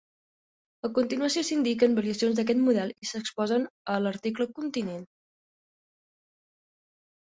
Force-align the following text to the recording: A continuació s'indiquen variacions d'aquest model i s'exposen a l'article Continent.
A 0.87 0.89
continuació 0.95 1.43
s'indiquen 1.49 1.99
variacions 1.99 2.41
d'aquest 2.41 2.61
model 2.71 2.95
i 3.07 3.11
s'exposen 3.11 3.71
a 3.97 4.01
l'article 4.09 4.51
Continent. 4.61 5.09